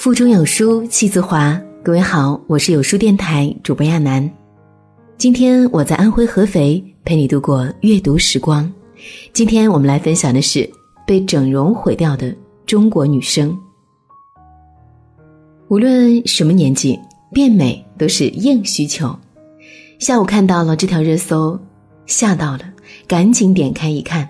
[0.00, 1.60] 腹中有书气自华。
[1.82, 4.26] 各位好，我是有书电台主播亚楠。
[5.18, 8.72] 今天我在安徽合肥陪你度过阅读时光。
[9.34, 10.66] 今天我们来分享的是
[11.06, 12.34] 被整容毁掉的
[12.64, 13.54] 中国女生。
[15.68, 16.98] 无论什么年纪，
[17.30, 19.14] 变美都是硬需求。
[19.98, 21.60] 下午看到了这条热搜，
[22.06, 22.60] 吓到了，
[23.06, 24.26] 赶紧点开一看。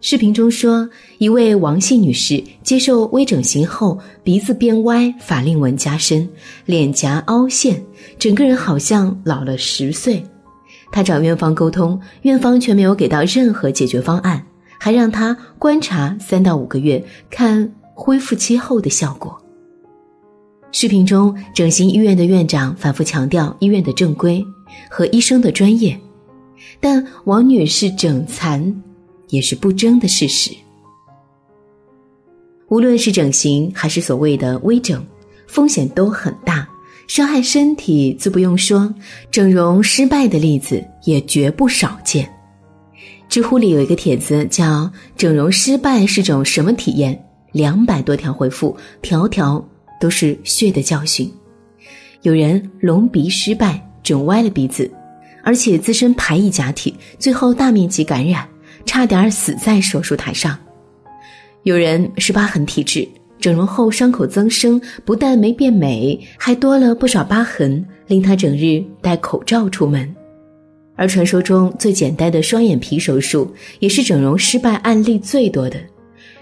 [0.00, 0.88] 视频中说，
[1.18, 6.28] 一位王姓女士接受微整形后，鼻子变歪，法令纹加深，
[6.66, 7.82] 脸颊凹陷，
[8.16, 10.24] 整个人好像老了十岁。
[10.92, 14.40] 她找院方沟通，院方却没有给到任何解决方案，
[14.78, 19.36] 还让她观察三到五个月，看恢复期后的效果。
[20.70, 24.44] 视频中，整形医院的院长反复强调医院的正规
[24.88, 25.98] 和医生的专业，
[26.78, 28.82] 但王女士整残。
[29.28, 30.50] 也是不争的事实。
[32.68, 35.04] 无论是整形还是所谓的微整，
[35.46, 36.68] 风险都很大，
[37.06, 38.94] 伤害身体自不用说，
[39.30, 42.28] 整容失败的例子也绝不少见。
[43.28, 47.18] 知乎里有一个帖子叫“整容失败是种什么体验”，
[47.52, 49.62] 两百多条回复，条条
[50.00, 51.30] 都是血的教训。
[52.22, 54.90] 有人隆鼻失败，整歪了鼻子，
[55.44, 58.46] 而且自身排异假体，最后大面积感染。
[58.88, 60.58] 差点死在手术台上。
[61.64, 63.06] 有人是疤痕体质，
[63.38, 70.12] 整容后伤口增生，不但没变美，还多了不少疤痕，令他整日戴口罩出门。
[70.96, 75.78] 而传说中最简单的双眼皮手术，也是整容失败案例最多的。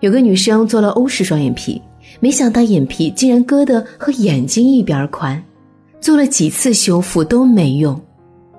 [0.00, 1.82] 有个女生做了欧式双眼皮，
[2.20, 5.42] 没想到眼皮竟然割得和眼睛一边宽，
[6.00, 8.00] 做了几次修复都没用。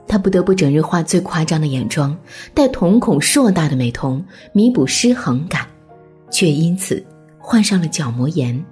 [0.10, 2.18] 她不得不整日画最夸张的眼妆，
[2.56, 5.68] 戴瞳孔硕大的美瞳，弥补失衡感，
[6.32, 7.02] 却因此
[7.38, 8.66] 患上了角膜炎。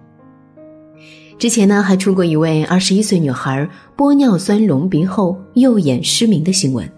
[1.37, 6.89] 之前呢，还出过一位二十一岁女孩玻尿酸隆鼻后右眼失明的新闻。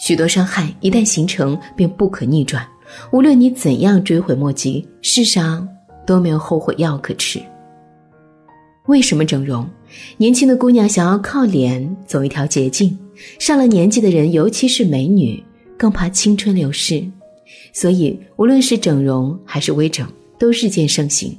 [0.00, 2.66] 许多伤害一旦形成便不可逆转，
[3.12, 5.68] 无论你怎样追悔莫及，世上
[6.06, 7.38] 都没有后悔药可吃。
[8.86, 9.68] 为什么整容？
[10.16, 12.98] 年轻的姑娘想要靠脸走一条捷径，
[13.38, 15.42] 上了年纪的人，尤其是美女，
[15.76, 17.04] 更怕青春流逝，
[17.72, 20.06] 所以无论是整容还是微整，
[20.38, 21.36] 都日渐盛行。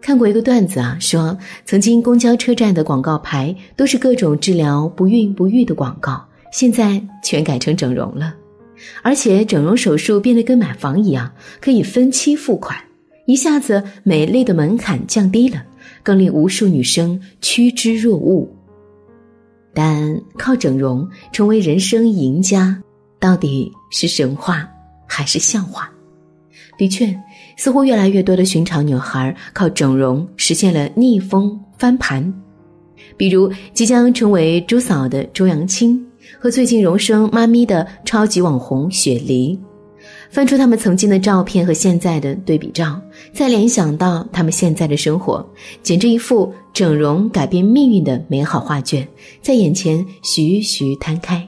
[0.00, 8.34] 看过一个段子啊，说曾经公交车站的广告牌都是各种治疗不孕不育的广告，现在全改成整容了，
[9.02, 12.78] 而且整容手术变得跟买房一样，可以分期付款，
[13.26, 15.64] 一下子美丽的门槛降低了。
[16.02, 18.48] 更令无数女生趋之若鹜。
[19.76, 22.82] 但靠整容成为人生赢家，
[23.20, 24.66] 到底是神话
[25.06, 25.86] 还是笑话？
[26.78, 27.14] 的确，
[27.58, 32.32] 似乎越来越多的寻常女孩靠整容实现了逆风翻盘。
[33.18, 36.02] 比如，即将成为朱嫂的周扬青，
[36.40, 39.58] 和最近荣升妈咪的超级网红雪梨。
[40.30, 43.00] 翻出他们曾经的照片和现在的对比照，
[43.32, 45.48] 再联想到他们现在的生活，
[45.82, 49.06] 简直一幅整容改变命运的美好画卷
[49.40, 51.46] 在眼前徐徐摊开。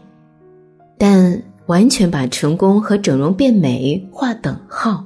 [0.96, 5.04] 但完全把成功和整容变美划等号，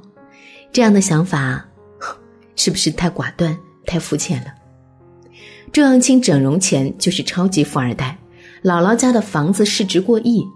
[0.71, 1.65] 这样的想法
[2.57, 4.47] 是不是太寡断、太肤浅了？
[5.73, 8.17] 周扬青整容前就是超级富二代，
[8.63, 10.47] 姥姥家的房子市值过亿。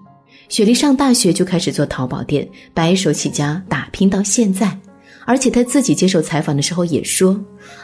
[0.48, 4.78] 雪莉上大学就开始做淘宝店，白手起家打拼到现在，
[5.24, 7.38] 而且她自己接受采访的时候也说，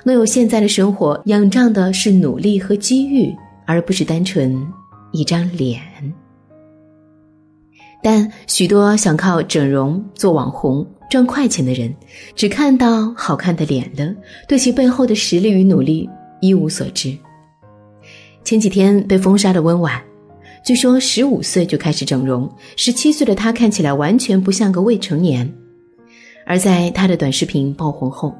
[0.04, 3.34] 能有现在的生活，仰仗的是努力和机遇，
[3.66, 4.64] 而不是单纯
[5.10, 5.80] 一张脸。
[8.02, 11.92] 但许多想靠整容做网红赚快钱的人，
[12.34, 14.14] 只看到好看的脸了，
[14.48, 16.08] 对其背后的实力与努力
[16.40, 17.16] 一无所知。
[18.44, 20.00] 前几天被封杀的温婉。
[20.64, 25.52] 据说十五岁就开始整容，十七岁的她看起来完全不像个未成年。
[26.46, 28.32] 而在她的短视频爆红后，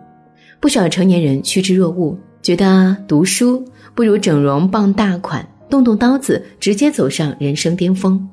[0.61, 8.29] 不少成年人趋之若鹜，觉得读书不如整容傍大款，动动刀子直接走上人生巅峰。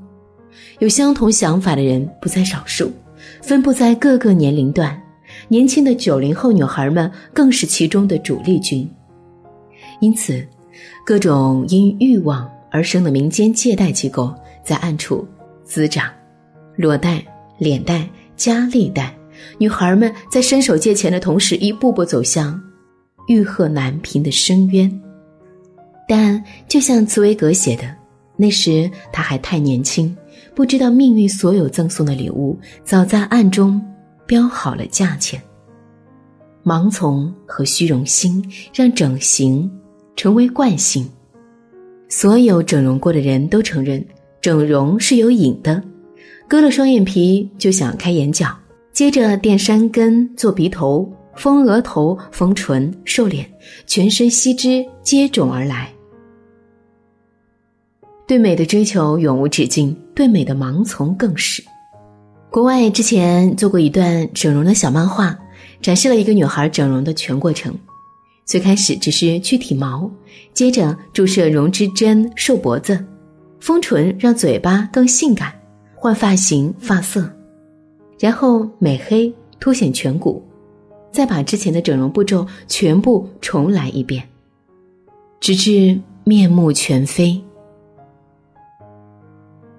[0.77, 2.91] 有相同想法的人不在少数，
[3.41, 5.01] 分布在各个年龄段，
[5.47, 8.88] 年轻的九零后女孩们更是其中的主力军。
[10.00, 10.45] 因此，
[11.03, 12.47] 各种因欲望。
[12.71, 14.33] 而生的民间借贷机构
[14.63, 15.27] 在暗处
[15.63, 16.12] 滋长，
[16.75, 17.24] 裸贷、
[17.57, 19.16] 脸贷、加利贷，
[19.57, 22.62] 女孩们在伸手借钱的同时，一步步走向
[23.27, 25.01] 欲壑难平的深渊。
[26.07, 27.95] 但就像茨威格写的，
[28.36, 30.15] 那时他还太年轻，
[30.56, 33.80] 不知道命运所有赠送的礼物早在暗中
[34.25, 35.42] 标好了价钱。
[36.63, 38.44] 盲从和虚荣心
[38.74, 39.69] 让整形
[40.15, 41.10] 成为惯性。
[42.09, 44.03] 所有整容过的人都承认，
[44.41, 45.81] 整容是有瘾的。
[46.47, 48.47] 割了双眼皮就想开眼角，
[48.91, 53.47] 接着垫山根、做鼻头、丰额头、丰唇、瘦脸，
[53.85, 55.88] 全身吸脂接踵而来。
[58.27, 61.63] 对美的追求永无止境，对美的盲从更是。
[62.50, 65.38] 国外之前做过一段整容的小漫画，
[65.79, 67.71] 展示了一个女孩整容的全过程。
[68.50, 70.10] 最开始只是去体毛，
[70.56, 73.06] 接着注射溶脂针瘦脖子，
[73.60, 75.54] 丰唇让嘴巴更性感，
[75.94, 77.31] 换发型发色，
[78.18, 80.44] 然后美黑凸显颧骨，
[81.12, 84.28] 再把之前的整容步骤全部重来一遍，
[85.40, 87.40] 直至面目全非。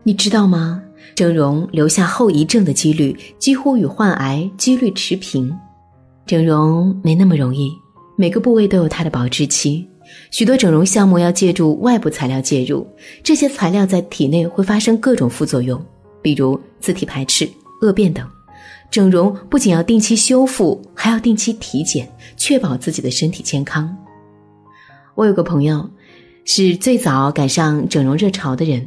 [0.05, 0.81] 你知道吗？
[1.17, 5.53] 整容留下后遗症的几率几乎与患癌几率持平。
[6.25, 7.73] 整容没那么容易，
[8.21, 9.89] 每个部位都有它的保质期。
[10.31, 12.87] 许多整容项目要借助外部材料介入，
[13.23, 15.83] 这些材料在体内会发生各种副作用，
[16.21, 17.49] 比如自体排斥、
[17.81, 18.29] 恶变等。
[18.91, 22.07] 整容不仅要定期修复，还要定期体检，
[22.37, 23.97] 确保自己的身体健康。
[25.15, 25.89] 我有个朋友，
[26.45, 28.87] 是最早赶上整容热潮的人。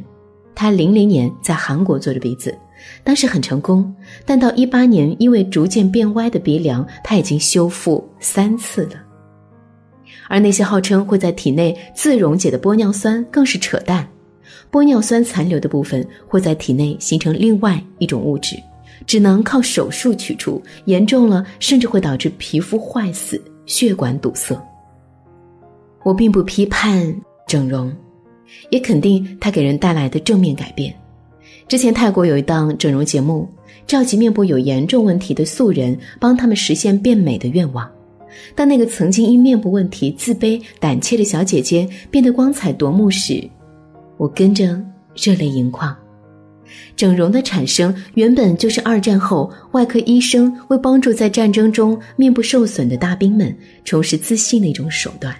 [0.54, 2.56] 他零零年在韩国做的鼻子，
[3.02, 3.92] 当时很成功，
[4.24, 9.03] 但到一八年因为逐渐变歪的鼻梁，他已经修复三次了。
[10.34, 14.04] 而那些号称会在体内自溶解的玻尿酸更是扯淡，
[14.68, 18.56] 玻尿酸残留的部分会在体内形成另外一种物质，
[19.06, 24.60] 只能靠手术取出，严重了甚至会导致皮肤坏死、血管堵塞。
[26.02, 27.14] 我并不批判
[27.46, 27.94] 整容。
[28.70, 30.92] 也肯定它给人带来的正面改变。
[31.68, 33.48] 之前泰国有一档整容节目，
[33.86, 37.88] 召集面部有严重问题的素人，帮他们实现变美的愿望。
[38.54, 43.42] 当那个曾经因面部问题自卑胆怯的小姐姐变得光彩夺目时，
[44.16, 44.80] 我跟着
[45.14, 45.96] 热泪盈眶。
[46.96, 53.54] 整容的产生原本就是二战后外科医生为帮助在战争中面部受损的大兵们
[53.84, 55.34] 重拾自信的一种手段。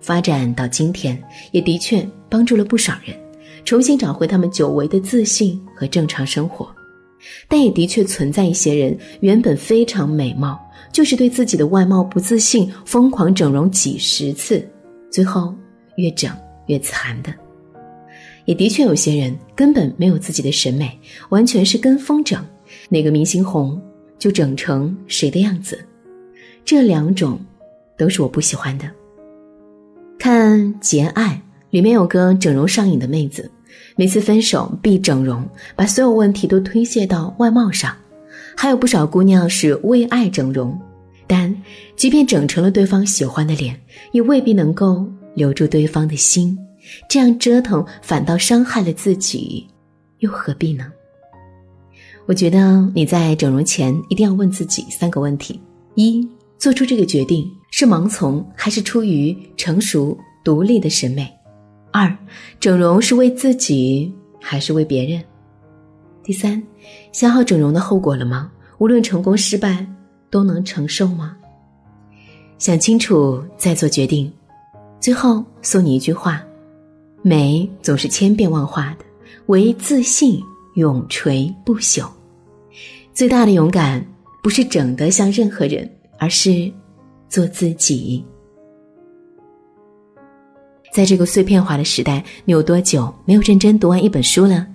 [0.00, 1.16] 发展到今天，
[1.52, 3.16] 也的确帮助了不少人
[3.64, 6.68] 重新找回他们久违的自信和正常生活，
[7.46, 10.60] 但也的确存在一些人原本非常美貌，
[10.92, 14.62] 就是对自己的外貌不自信，疯狂整容几十次，
[15.10, 15.54] 最后
[15.96, 16.30] 越整
[16.66, 17.32] 越残的。
[18.44, 20.98] 也的确有些人根本没有自己的审美，
[21.30, 22.44] 完全是跟风整，
[22.88, 23.80] 哪个明星红
[24.18, 25.78] 就整成谁的样子。
[26.64, 27.40] 这两种
[27.96, 28.90] 都是我不喜欢的。
[30.18, 31.40] 看《结爱》，
[31.70, 33.50] 里面有个整容上瘾的妹子，
[33.96, 37.96] 每次分手必整容，把所有问题都推卸到外貌上。
[38.56, 40.78] 还有不少姑娘是为爱整容，
[41.26, 41.54] 但
[41.96, 43.78] 即便整成了对方喜欢的脸，
[44.12, 46.58] 也未必能够留住对方的心。
[47.08, 49.66] 这样折腾反倒伤害了自己，
[50.18, 50.92] 又何必呢？
[52.26, 55.60] 我觉得你在整容前一定要问自己三个问题：
[55.94, 56.28] 一，
[56.58, 57.44] 做出这个决定。
[57.74, 61.26] 是盲从还是出于成熟独立的审美？
[61.90, 62.14] 二，
[62.60, 65.24] 整容是为自己还是为别人？
[66.22, 66.62] 第三，
[67.12, 68.50] 想好整容的后果了吗？
[68.78, 69.86] 无论成功失败，
[70.30, 71.36] 都能承受吗？
[72.58, 74.32] 想清楚再做决定。
[75.00, 76.42] 最后送你一句话：
[77.22, 79.04] 美总是千变万化的，
[79.46, 80.40] 唯自信
[80.74, 82.06] 永垂不朽。
[83.12, 84.04] 最大的勇敢
[84.42, 86.72] 不是整得像任何人，而是。
[87.28, 88.22] 做自己，
[90.92, 94.66] 在这个碎片化的时代，你有多久没有认真读完一本书了？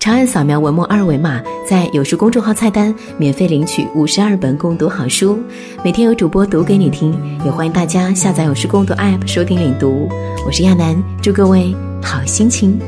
[0.00, 5.38] 长按扫描文末二维码，在有书公众号菜单免费领取五十二本共读好书，
[5.84, 7.14] 每天有主播读给你听。
[7.44, 10.08] 也欢迎大家下载有书共读 App 收听领读。
[10.46, 12.78] 我是亚楠，祝各位好心情。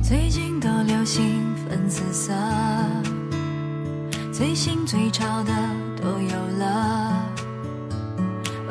[0.00, 1.24] 最近都流行
[1.68, 2.32] 粉紫色。
[4.32, 5.52] 最新最潮的
[6.00, 7.29] 都有了，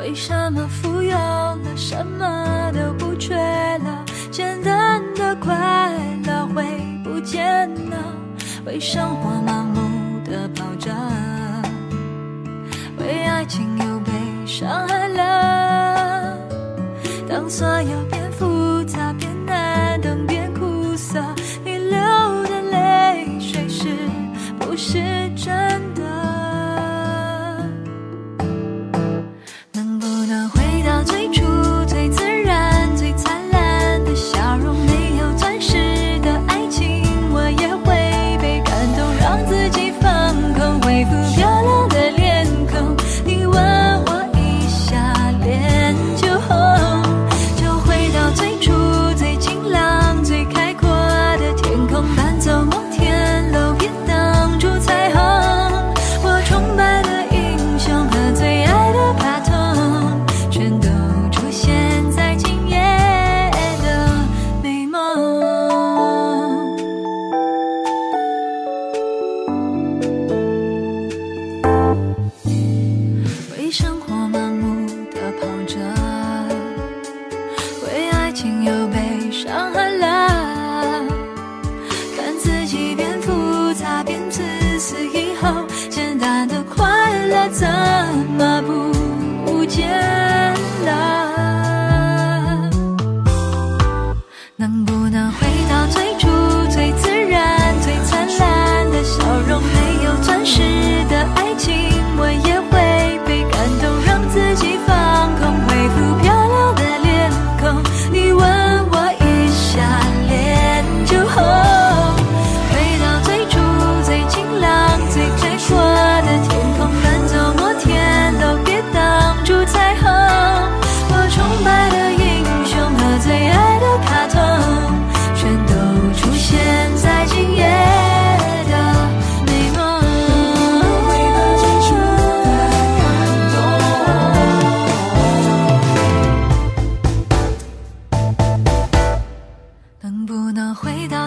[0.00, 4.02] 为什么富有了，什么都不缺了？
[4.30, 5.92] 简单的快
[6.24, 6.64] 乐会
[7.04, 7.96] 不见了，
[8.64, 10.90] 为生活盲目的跑着，
[12.98, 14.10] 为爱情又被
[14.46, 16.34] 伤害了。
[17.28, 18.02] 当所有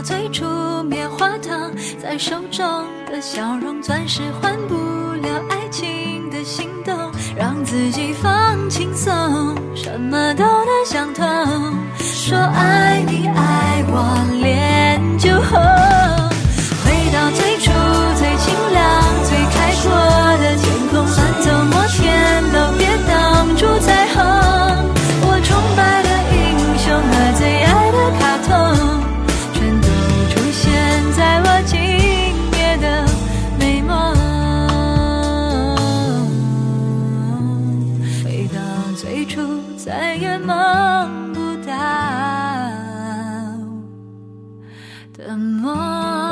[0.04, 4.76] 最初棉花糖在手中的笑容钻石换不
[5.14, 6.94] 了爱情的心动
[7.38, 11.26] 让自己放轻松什么都能想通。
[11.98, 16.03] 说爱你爱我脸就红
[45.12, 46.23] 的梦。